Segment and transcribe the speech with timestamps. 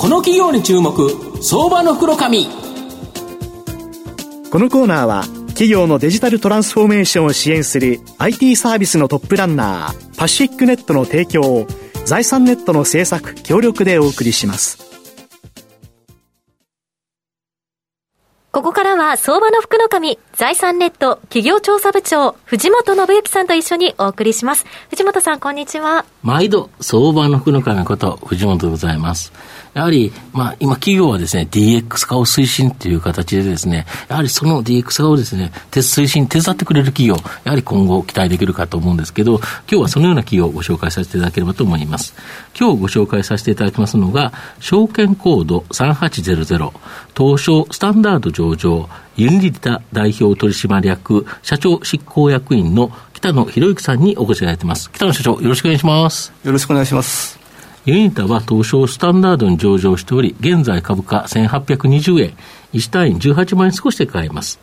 [0.00, 1.10] この企業に注目
[1.42, 2.50] 相場の袋紙こ
[4.58, 11.66] のコーナーは企業のデジタルトランスフォーメーションを支援する IT サービスのトップランナーパシフィックネットの提供を
[12.06, 14.90] 財産ネットの制作協力でお送りします
[18.52, 24.66] ここからは相場の福の神、財産ネット企業調査部長、藤本信之さんと一緒にお送りします。
[24.90, 26.04] 藤本さん、こんにちは。
[26.24, 29.32] 毎度、相場の福の神こと、藤本でございます。
[29.74, 42.14] やはり、まあ、今企業はですね、DX 化を推進という形でですね、やはりその DX 化をですね、推進、手伝ってくれる企業、やはり今後期待できるかと思うんですけど、今日はそのような企業をご紹介させていただければと思います。
[42.58, 46.72] 今日ご紹介させていただきますのが、証券コード3800、
[47.16, 54.90] 東証スタンダード上場、ユニリタ代表取締役社長執行役員の北野博之さんにお越しいただいています。
[54.90, 56.32] 北野社長、よろしくお願いします。
[56.42, 57.39] よろしくお願いします。
[57.86, 62.36] ユニタは東証スタンダードに上場しており、現在株価1820円、
[62.74, 64.60] 1単位18万円少しで買えます。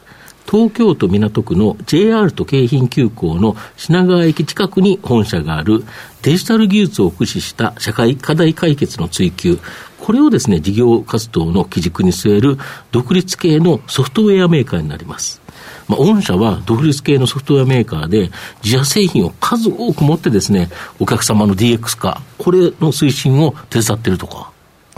[0.50, 5.84] 東京都港区の JR と京浜急行の品川駅近くに本社がある
[6.22, 9.60] デジタル技術を駆使した社会課題解決の追求、
[10.00, 12.60] これをですね、事業活動の基軸に据える
[12.92, 15.42] 独立系のソフトウェアメーカーになります。
[15.88, 18.30] まあ、御社は独立系のソフトウェアメーカーで、
[18.64, 24.52] 自社製品を数多く持ってですね、お客様の DX 化、これの推進を手伝っているとか。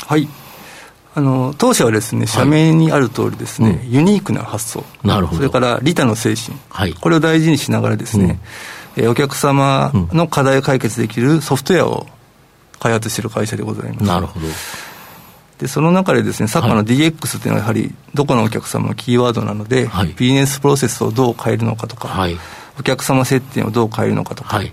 [0.06, 0.28] はい。
[1.16, 4.84] あの当社はですね、社名にある通りですね、はいユニークな発想。
[5.04, 5.38] なるほど。
[5.38, 6.58] それから利他の精神。
[6.70, 6.94] はい。
[6.94, 8.40] これを大事にしながらですね、
[8.98, 12.08] うん、えお客様の課題を解決できるソフトウェアを
[12.80, 14.04] 開発している会社でございます。
[14.06, 14.45] なるほど。
[15.60, 22.38] でその中でですね昨今の DX っていうのはやはりどこのお客様のキーワードなので、はい、ビジネスプロセスをどう変えるのかとか、はい、
[22.80, 24.72] お客様接点をどう変えるのかとか、はい、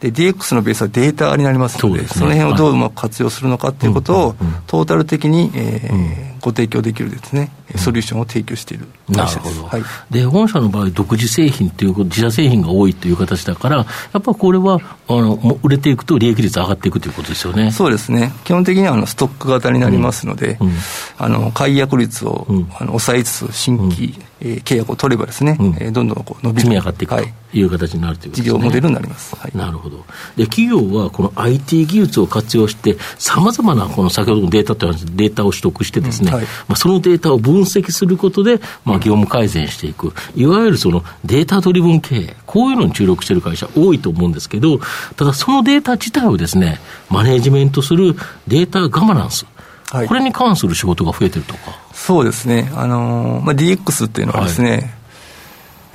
[0.00, 4.34] で DX のベースはデータになりますので、そ、ね、の辺をどううまく活用するのかっていうことを、
[4.66, 9.60] トータル的に、えー、ご提供できるですね、ソリューションを提供している会社です。
[9.62, 13.84] はい、で、本社の場合、独自製品っていう、自社製品が多いという形だから、や
[14.18, 17.70] っぱこれは、あの、売れていくと利益率上がっていくということですよね。
[17.72, 18.32] そうですね。
[18.44, 20.74] 基本的にはあのストック型になりますので、うんうん、
[21.18, 28.58] あの、解約率を、うん、あの抑えつつ、新規、えー、契約を取ればですね、うん、えー、どんどんこう伸び積み上がっていくという形になるということですね。
[28.58, 29.36] 事業モデルになります。
[29.36, 30.04] はい、なるほど。
[30.36, 44.78] で、企業はこの IT 技術を活用して、さまざまなこの先ほどのデータというデータを取得してですね、はい、まあ、そのデータを分析することで、まあ、業務改善していく、いわゆるそのデータドリブン経営、こういうのに注力している会社多いと思うんですけど、
[45.16, 48.14] ただそのデータ自体をですね、マネジメントする
[48.46, 49.46] データガバナンス、
[49.90, 51.78] はい、これに関する仕事が増えてるとか。
[51.92, 52.70] そうですね。
[52.74, 54.82] あのー、まあ、DX っていうのはですね、はい、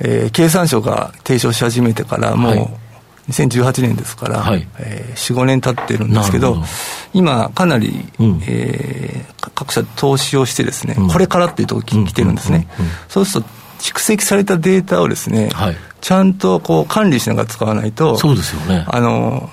[0.00, 2.83] えー、経産省が提唱し始めてからもう、はい
[3.28, 6.62] 2018年ですから、はい、えー、4、5年経ってるんですけど、ど。
[7.12, 12.68] 今、かなり、うん、えー、各社投資をしてですね、うん、これからっていうところに来てるんですね。
[13.08, 18.84] そうすると、蓄積されたデータをですね、はい、ちゃんとこう管理しながら使わないと、そうですよね。
[18.88, 19.50] あの、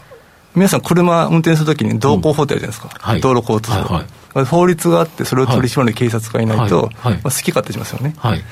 [0.53, 2.89] 皆さん車運転するときに道交法ってあるじゃないですか。
[2.93, 3.11] うん。
[3.11, 8.13] はい、道路交通法、はいはい、法律があって、それを取り締まる警察がいないと、まあ、好き勝手しますよね。
[8.17, 8.43] はい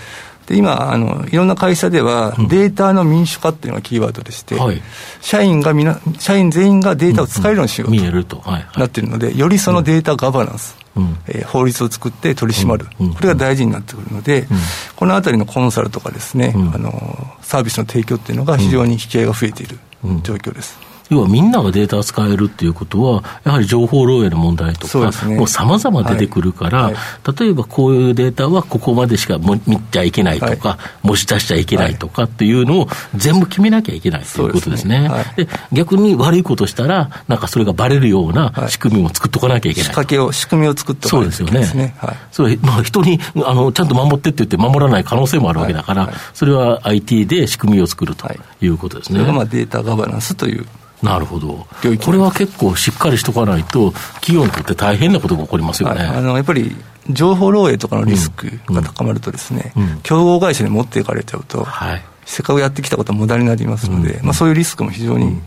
[0.50, 4.82] で今あの、いろんな会社では、データの民主化っていうのがキーワードでして、うんはい、
[5.22, 8.42] 社員がみな、社員全員がデータを使えるようにしようと
[8.76, 14.48] なっているので、よりそのデータガバナンス、うん、えー、法律を作って取り締まる、うん、これが大事になってくるので、
[14.96, 19.78] このあたりのコンサルとかですね、あのサービスの提供っていうのが非常に引き合いが増えている
[20.24, 20.89] 状況です。
[21.10, 26.94] 要はみんながデータを使えるっていうことは、やはり情報漏洩の問題とか、ね、もうさまざま出てくるから、はい。
[26.94, 27.00] は
[27.34, 29.60] い、例えばこういうデータはここまでしか見
[29.92, 35.10] ちゃいけないとか、はい、持ち出しちゃいけないとかっていうのを全部決めなきゃいけないということですね。
[35.36, 39.90] で、ね、逆に悪いことしたら、なんかそれがばれるような仕組みも作っとかなきゃいけない。
[39.90, 41.96] 仕掛けを、仕組みを作っておかなきゃいけないですね。
[42.32, 42.72] そうですよね。
[42.72, 48.28] まあ、人にあのちゃんと守ってって言って守らない可能性もあるわけだから、それは IT で仕組みを作ると
[48.62, 48.70] い。
[48.70, 49.20] うことですね。
[49.32, 50.66] まあデータガバナンスという
[51.02, 51.66] なるほど。
[52.04, 53.92] これは結構しっかりしとかないと、
[54.22, 56.04] 企業にとって大変なことが起こりますよね。
[56.04, 56.76] はい、あのやっぱり
[57.10, 65.42] 情報漏洩とかのリスクが高まるとですね、うんうん、競合会社に持っていかれちゃうと、はい、せっかくやってきたことは無駄になりますので、うん、まあ、そういうリスクも非常に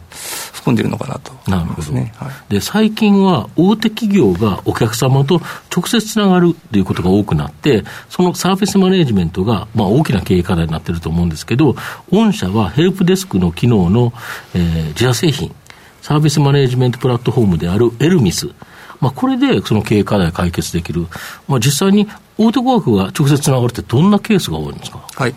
[0.52, 1.32] 含んでいるのかなと。
[1.46, 5.40] 思いますね、はい、で最近は大手企業がお客様と
[5.74, 11.74] 直接つながるということが多くなって、そのサービスマネジメントが、まあ、大きな経営課題になっていると思うんですけど、
[12.10, 14.12] 御社はヘルプデスクの機能の、
[14.54, 15.54] えー、自社製品、
[16.00, 18.50] サービスマネジメントプラットフォームであるエルミス、
[19.00, 21.06] まあ、これでその経営課題解決できる、
[21.48, 22.08] まあ、実際に
[22.38, 25.04] 大手語学が直接つながるって、どんなケースが多いんですか？
[25.16, 25.34] はい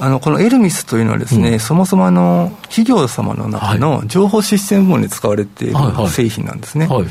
[0.00, 5.74] あのこのエルミスというのはですね、うん、そもそもあの企業様の中の情報システム部門で使われている
[6.08, 6.86] 製品なんですね。
[6.86, 7.02] はい。
[7.02, 7.10] はい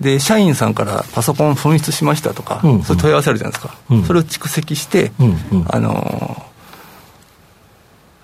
[0.00, 2.70] で社員さんからパソコン紛失しましたとか、うん。
[2.72, 5.28] うん、それ問い合わせあるじゃないですか、うん、それを蓄積して、うん
[5.60, 6.44] うん、あの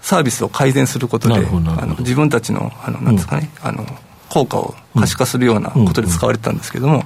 [0.03, 3.87] サービスを改善することであの自分たちのあのなんですかね、うん、あの
[4.29, 7.05] 効果を可視化するようなことで使われてたんですけども、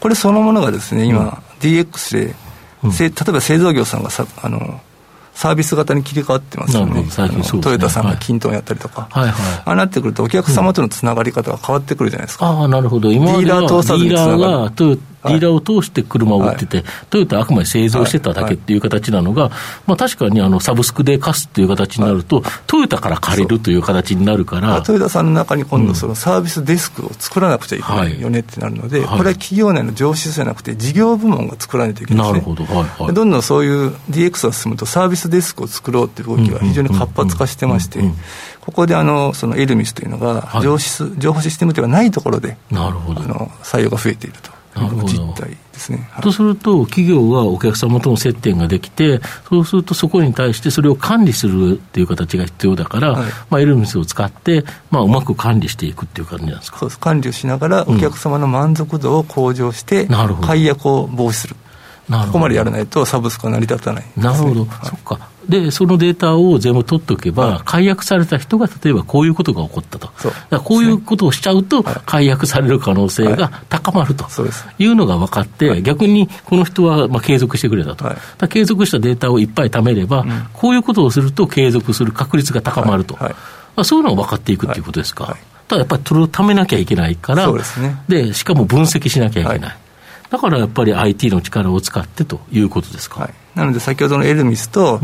[0.00, 2.34] これそのものがですね今、DX
[2.98, 4.80] で、例えば製造業さんがさあの
[5.34, 7.08] サービス型に切り替わってますよね、ね、
[7.60, 9.28] トヨタさんが均等やったりとか、はい。
[9.28, 12.46] はい、ああなってくると、お客様とのつながり方が変わってくるじゃないですか。
[12.46, 15.00] ああ、なるほど、今ディーラー通さずにつながる。
[15.24, 19.50] ディーラーを通して車を売ってて、はい、トヨタはあくまで製造してただけっていう形なのが、
[19.86, 24.82] まあ、確かにあのサブスクで貸すっていう形になると、トヨタから借りるという形になるから。
[24.82, 32.54] トヨタさんの中に今度、そのサービスデスクを作らなくちゃいけないよねってなるので、これは企業内の上司じゃなくて、事業部門が作らないといけないですね。
[32.54, 38.00] なるほど、はいはい、どんどんそういう DX が進むと、サービスデスクを作ろうっていう動きが非常に活発化してまして、
[38.60, 43.22] ここであのそのエルミスというのが情報、情報システムではないところで、なるほど。
[43.22, 44.50] あの採用が増えていると。
[44.76, 56.78] 実態ですね、はい、とすると、企業はお客様との接点ができて、そうするとそこに対してそれを管理するっていう形が必要だから、はい、まあ、エルメスを使って、まあ、うまく管理していくっていう感じなんですか？
[56.78, 56.98] そうです。
[56.98, 60.08] 管理をしながら、お客様の満足度を向上して、
[60.42, 61.56] 解約を防止する。
[62.10, 65.30] ここまでやらないとサブスクは成り立たない、ね、なるほど、はい、そっか。
[65.48, 70.10] で、そのデータを全部取っておけば、はい、解約された人が例えばこういうことが起こったと、
[70.60, 74.24] こういうことをしちゃうと、解約される可能性が高まると。
[74.78, 78.04] いうのが分かって、逆にこの人はまあ継続してくれたと、
[78.38, 83.30] だ継続したデータをいっぱい貯めれば、うん、こういうことをすると継続する確率が高まると、ま
[83.76, 85.36] あ、そういうのが分かっていくっていうことですか。
[85.68, 87.50] ただやっぱりそれを貯めなきゃいけないから、
[88.08, 89.76] で、ね、しかも分析しなきゃいけない。
[90.34, 93.20] だからやっぱり IT の力を使ってということですか？
[93.20, 95.00] はい、なので、先ほどのエルミスと、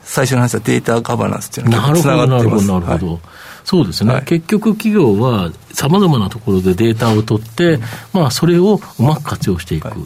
[0.00, 2.68] 最初の話はデータガバナンスっていうのがつながってます。
[2.68, 3.12] なるほど、なるほど。
[3.14, 3.20] はい。
[3.64, 7.80] そうですね、はい、結局、企業はさまざまなところでデータを取って、
[8.12, 10.04] まあ、それをうまく活用していく、はい、や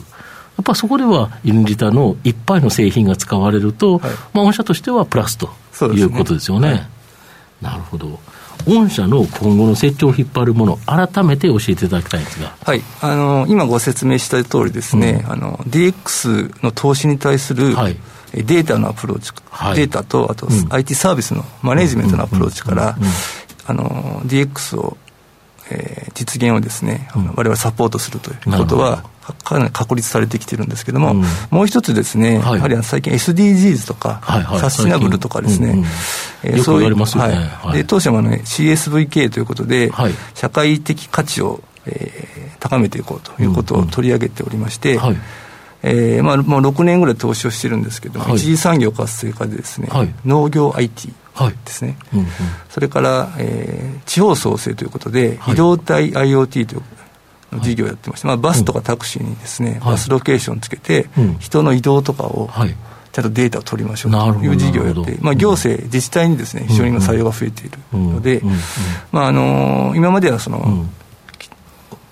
[0.63, 5.51] っぱそこではインジタのいっぱいの製品が使われると、はい、まあ、御社としてはプラスと
[5.93, 6.71] いうことですよね。
[6.71, 6.89] ね。
[7.61, 8.19] なるほど
[8.67, 17.97] 御社の今後の成長を引っ張るもの、改めて教えていただきたいんですが、はい、あの今ご説明した通りですね、うん、あの DX の投資に対する、はい、
[18.33, 22.97] データのアプローチ、はい、データとあと、うん、IT サービスのマネジメントのアプローチから、
[23.67, 24.97] DX を、
[25.71, 35.85] えー、実現をですね、われわれサポートするということは、かなり確立されてきてるんですけども、うん、もう一つですね、はい、やはり最近 SDGs とか、はいはい、サスティナブルとかですね、うんうん。
[36.43, 37.35] えー、そういう、ね、はい。
[37.35, 45.17] はい、で当社も、ね、CSVK ということで、はい、社会的価値を、えー、高めていこうということを取り上げておりまして、うんうん、
[45.83, 51.15] えー、まあ、もう6年ぐらい投資をしてるんですけども、はい、一次産業活性化でですね、はい、農業 IT で
[51.67, 52.21] すね、はい。
[52.21, 52.29] うんうん、
[52.69, 56.83] それから、えー、地方創生ということで、移動体 IoT という
[57.61, 61.09] 事業をやってまして、まあ、バスとかタクシーにですね、バスロケーションつけて、
[61.39, 62.51] 人の移動とかを、
[63.13, 68.43] ちゃんとデータを取りましょうという事業をやって、まあ、行政、自治体にですね非常に今、採用が増えているので、
[69.13, 70.87] まああの今まではその、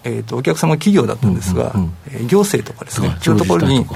[0.05, 3.87] えーと、お客様は企業だったんですが、う行政とかですね、そういうところに、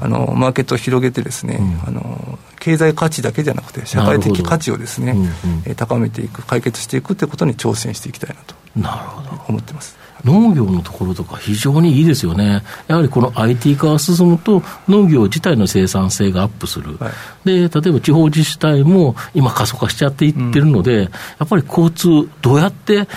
[0.00, 5.62] あのマーケットを広げてですね、うん、あの、経済価値だけじゃなくて、社会的価値をですね、うん。
[5.66, 9.42] うん、高めていく、解決していくということに挑戦していきたいなとなるほど。
[9.48, 9.96] 思ってます。
[10.24, 12.62] 農業のところとか非常にいいですよね。
[12.86, 16.96] やはりこの IT 化が進むと農業自体の生産性がアップする。
[16.98, 17.12] はい、
[17.44, 21.08] で、例えば地方自治体も今過疎化しちゃっていってるので、うん、や
[21.44, 23.08] っぱり交通どうやって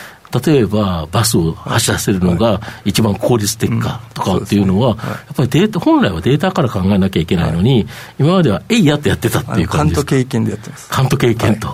[0.46, 4.94] 例えばバスを走らせるのが一番効率的かとかっていうのは、や
[5.34, 7.86] っぱりデータ、本来はデータから考えなきゃいけないのに、
[8.18, 10.06] 今まではえいやってやってたっていう感じです。
[10.06, 10.90] 関東経験でやってます。
[10.90, 11.68] 関東経験と。
[11.68, 11.72] い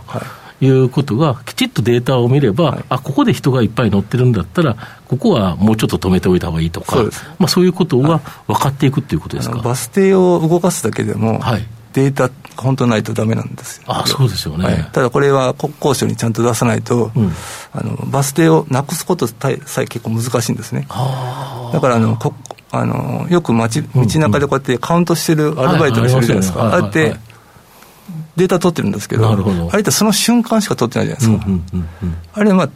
[0.65, 4.75] うことが、きちっとデータを見れば、はい、あここで人がいっぱい乗ってるんだったら、
[5.07, 9.57] ここはもうちょっと止めておいた方がいいとか、そうまあ、そういうことが分かっていくっていうことですか？
[9.59, 13.83] バス停を動かすだけでも、はい、データ、本当ないとだめなんですよ。
[13.87, 17.31] あそうですよね、はい、ただこれは国交省にちゃんと出さないと、うん、
[17.71, 20.87] あのバス停をなくすことさえ結構難しいんですね。
[21.71, 22.33] だからあのこ
[22.69, 27.15] あのよく街道中でこうやってカウントしてるアルバイトの人いるじゃないですか、ああやって
[28.37, 31.79] データ取ってるんですけど、どあれってその瞬間しか取ってないじゃないですか。
[32.33, 32.69] あれ、まあ、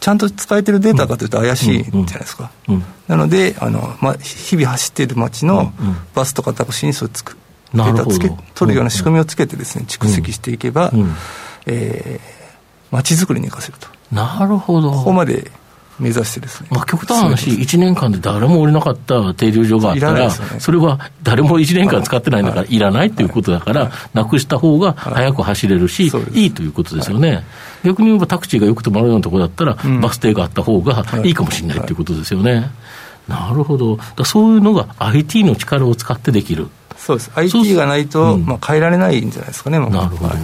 [0.00, 2.50] ちゃんと使えてるデータかというと怪しいじゃないですか。
[3.08, 5.72] なので、あのまあ、日々走っている街の
[6.14, 7.36] バスとかタクシーにそうつく
[7.74, 11.14] データつけ取るような仕組みをつけてですね、蓄積していけば、うん
[11.66, 13.88] えー、街づくりに生かせると。
[14.10, 14.90] なるほど。
[14.92, 15.50] ここまで
[16.02, 16.68] 目指してですね。
[16.70, 27.44] まあ、極端な話、1年間で誰も降りなかった停留所があったら、ね、それは誰も1年間使ってないんだから、いらないっていうことだから、なくした方が早く走れるし、いいということですよね。
[27.84, 32.70] 逆に言えばタクシーがよく止まるようなところだったら、バス停があった方がいいかもしれないということですよね。
[33.28, 33.98] なるほど。
[34.24, 36.68] そういうのが IT の力を使ってできる。
[36.96, 37.30] そうです。
[37.34, 40.34] IT がないと、うん、まあ変えられないんじゃないですかね、なるほど。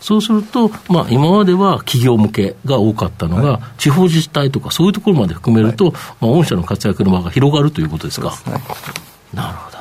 [0.00, 8.30] そうすると、まあ、今までは企業向けが多かったのが、はい、地方自治体とかそういうところまで含めると、はい、まあ、御社の活躍の場が広がるということですか。
[8.30, 8.52] すね、
[9.32, 9.76] なるほど。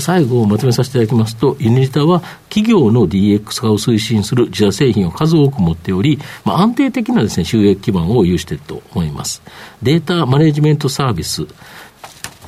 [0.00, 9.42] 最後まとめさせていただきますと、ユニタは企業の DX 化を推進する自社製品を数多く持っており、まあ、安定的なです、ね、収益基盤を有していると思います。
[9.82, 11.46] データマネジメントサービス、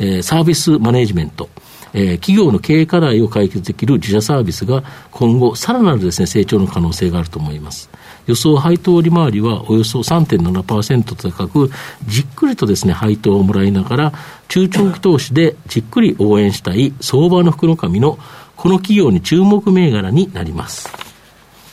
[0.01, 1.49] えー、サービスマネジメント、
[1.93, 7.91] えー、企業の経営課題を解決できる自社サービスが今後、さらなるです、ね、成長の可能性があると思います。
[8.27, 11.71] 予想配当利回りはおよそ3.7%高く、
[12.07, 14.13] じっくりとですね、配当をもらいながら、
[14.49, 18.19] 中長期投資でじっくり応援したい相場の福の神の
[18.57, 20.91] この企業に注目銘柄になります。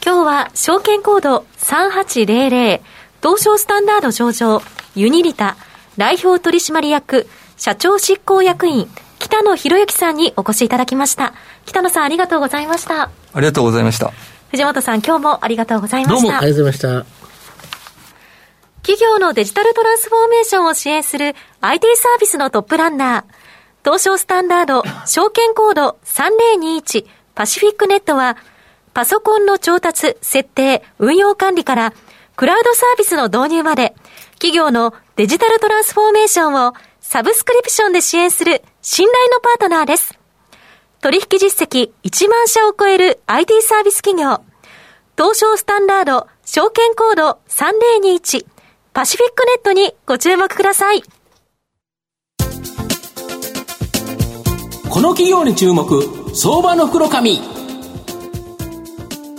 [0.05, 2.79] 今日は証券コード3800
[3.24, 4.62] 東証スタンダード上場
[4.95, 5.57] ユニリタ
[5.98, 8.88] 代表取締役社長執行役員
[9.25, 11.34] 北野博之さんにお越しいただきました。
[11.65, 13.10] 北野さんありがとうございました。
[13.34, 14.12] ありがとうございました。
[14.51, 16.22] 藤本さん今日もありがとうございました。
[16.22, 17.25] どうもありがとうございました。
[18.84, 23.24] 企業のデジタルトランスフォーメーションを支援する IT サービスのトップランナー、
[23.84, 28.38] 東証スタンダード証券コード3021パシフィックネットは、
[28.94, 31.94] パソコンの調達、設定、運用管理から、
[32.36, 33.96] クラウドサービスの導入まで、
[34.34, 36.75] 企業のデジタルトランスフォーメーションを
[37.07, 40.17] サブスクリプションで支援する信頼のパートナーです。
[41.01, 44.43] 取引実績1万社を超える IT サービス企業。
[45.15, 48.47] 東証スタンダード証券コード3021
[48.91, 51.03] パシフィックネットにご注目ください。
[54.89, 56.01] この企業に注目、
[56.33, 57.39] 相場の袋紙。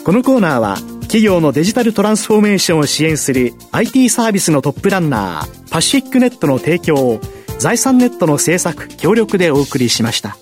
[0.05, 7.21] このコーナーは企業のデジタルトランスフォーメーションを支援する IT サービスのトップランナーパシフィックネットの提供を
[7.59, 10.37] 財産ネットの制作協力でお送りしました。